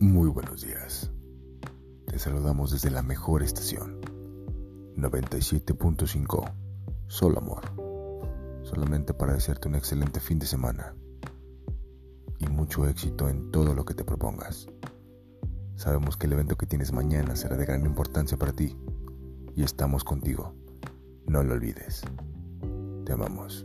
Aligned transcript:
Muy 0.00 0.28
buenos 0.28 0.62
días. 0.62 1.10
Te 2.06 2.18
saludamos 2.18 2.72
desde 2.72 2.90
la 2.90 3.02
mejor 3.02 3.44
estación. 3.44 4.00
97.5. 4.96 6.52
Solo 7.06 7.38
amor. 7.38 7.62
Solamente 8.64 9.14
para 9.14 9.34
desearte 9.34 9.68
un 9.68 9.76
excelente 9.76 10.18
fin 10.18 10.40
de 10.40 10.46
semana. 10.46 10.96
Y 12.40 12.48
mucho 12.48 12.88
éxito 12.88 13.28
en 13.28 13.52
todo 13.52 13.72
lo 13.72 13.84
que 13.84 13.94
te 13.94 14.04
propongas. 14.04 14.66
Sabemos 15.76 16.16
que 16.16 16.26
el 16.26 16.32
evento 16.32 16.56
que 16.56 16.66
tienes 16.66 16.92
mañana 16.92 17.36
será 17.36 17.56
de 17.56 17.64
gran 17.64 17.86
importancia 17.86 18.36
para 18.36 18.52
ti. 18.52 18.76
Y 19.54 19.62
estamos 19.62 20.02
contigo. 20.02 20.54
No 21.26 21.44
lo 21.44 21.54
olvides. 21.54 22.02
Te 23.06 23.12
amamos. 23.12 23.64